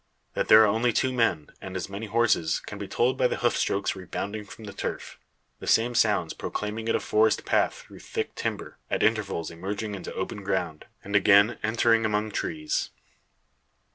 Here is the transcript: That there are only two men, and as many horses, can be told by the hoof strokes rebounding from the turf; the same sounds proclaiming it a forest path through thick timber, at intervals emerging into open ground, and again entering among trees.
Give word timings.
That 0.33 0.47
there 0.47 0.63
are 0.63 0.67
only 0.67 0.91
two 0.91 1.13
men, 1.13 1.51
and 1.61 1.75
as 1.75 1.87
many 1.87 2.07
horses, 2.07 2.59
can 2.59 2.79
be 2.79 2.87
told 2.87 3.19
by 3.19 3.27
the 3.27 3.35
hoof 3.35 3.55
strokes 3.55 3.95
rebounding 3.95 4.45
from 4.45 4.63
the 4.63 4.73
turf; 4.73 5.19
the 5.59 5.67
same 5.67 5.93
sounds 5.93 6.33
proclaiming 6.33 6.87
it 6.87 6.95
a 6.95 6.99
forest 6.99 7.45
path 7.45 7.75
through 7.83 7.99
thick 7.99 8.33
timber, 8.33 8.79
at 8.89 9.03
intervals 9.03 9.51
emerging 9.51 9.93
into 9.93 10.11
open 10.15 10.43
ground, 10.43 10.85
and 11.03 11.15
again 11.15 11.59
entering 11.61 12.03
among 12.03 12.31
trees. 12.31 12.89